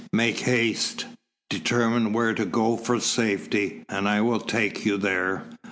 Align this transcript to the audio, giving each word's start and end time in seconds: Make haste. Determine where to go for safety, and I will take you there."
Make 0.11 0.39
haste. 0.39 1.05
Determine 1.51 2.11
where 2.11 2.33
to 2.33 2.43
go 2.43 2.75
for 2.75 2.99
safety, 2.99 3.85
and 3.87 4.09
I 4.09 4.21
will 4.21 4.39
take 4.39 4.83
you 4.83 4.97
there." 4.97 5.43